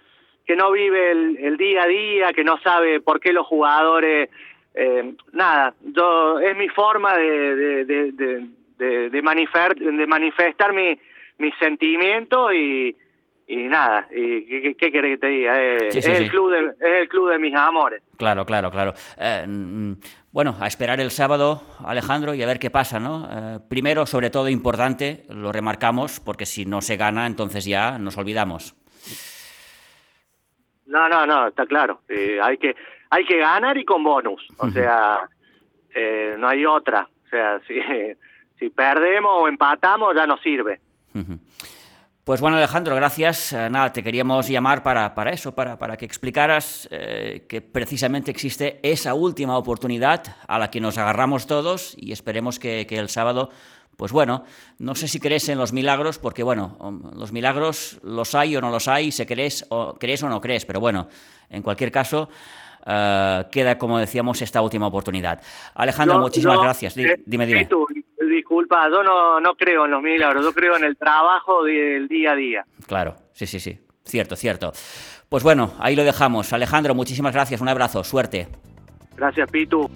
[0.46, 4.30] que no vive el, el día a día que no sabe por qué los jugadores
[4.74, 10.96] eh, nada yo es mi forma de de, de, de, manifestar, de manifestar mi
[11.38, 12.94] mis sentimientos y
[13.50, 15.60] y nada, y ¿qué, qué querés que te diga?
[15.60, 18.00] Eh, sí, sí, es, el club de, es el club de mis amores.
[18.16, 18.94] Claro, claro, claro.
[19.18, 19.94] Eh, mm,
[20.30, 23.28] bueno, a esperar el sábado, Alejandro, y a ver qué pasa, ¿no?
[23.28, 28.16] Eh, primero, sobre todo importante, lo remarcamos, porque si no se gana, entonces ya nos
[28.18, 28.76] olvidamos.
[30.86, 32.02] No, no, no, está claro.
[32.08, 32.76] Eh, hay que
[33.10, 34.46] hay que ganar y con bonus.
[34.58, 35.28] O sea,
[36.38, 37.08] no hay otra.
[37.26, 37.74] O sea, si,
[38.60, 40.78] Si perdemos o empatamos ya no sirve.
[42.30, 43.52] Pues bueno, Alejandro, gracias.
[43.52, 48.30] Eh, nada, te queríamos llamar para, para eso, para, para que explicaras eh, que precisamente
[48.30, 53.08] existe esa última oportunidad a la que nos agarramos todos y esperemos que, que el
[53.08, 53.50] sábado
[53.96, 54.44] pues bueno,
[54.78, 56.78] no sé si crees en los milagros, porque bueno,
[57.16, 60.64] los milagros los hay o no los hay, se crees o, crees o no crees,
[60.64, 61.08] pero bueno,
[61.48, 62.28] en cualquier caso,
[62.86, 65.42] uh, queda, como decíamos, esta última oportunidad.
[65.74, 66.96] Alejandro, no, muchísimas no, gracias.
[66.96, 67.66] Eh, dime, dime.
[67.66, 67.86] Tú,
[68.30, 72.32] disculpa, yo no, no creo en los milagros, yo creo en el trabajo del día
[72.32, 72.64] a día.
[72.86, 74.72] Claro, sí, sí, sí, cierto, cierto.
[75.28, 76.52] Pues bueno, ahí lo dejamos.
[76.52, 78.48] Alejandro, muchísimas gracias, un abrazo, suerte.
[79.16, 79.88] Gracias, Pitu.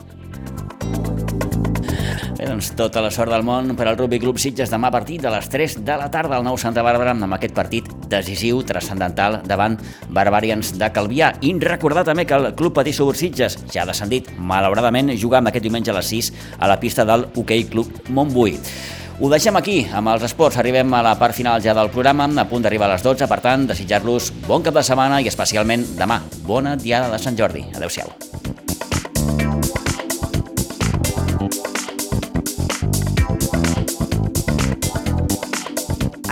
[2.45, 5.47] Bé, doncs tota la sort del món per al Rugby Club Sitges demà a les
[5.49, 9.79] 3 de la tarda al nou Santa Bàrbara amb aquest partit decisiu, transcendental davant
[10.11, 11.33] Barbarians de Calvià.
[11.41, 15.49] I recordar també que el Club Patí Subur Sitges ja ha descendit, malauradament, jugar amb
[15.49, 18.59] aquest diumenge a les 6 a la pista del Hockey Club Montbui.
[19.21, 20.59] Ho deixem aquí, amb els esports.
[20.61, 23.25] Arribem a la part final ja del programa, a punt d'arribar a les 12.
[23.25, 26.21] Per tant, desitjar-los bon cap de setmana i especialment demà.
[26.45, 27.71] Bona diada de Sant Jordi.
[27.73, 28.13] Adéu-siau.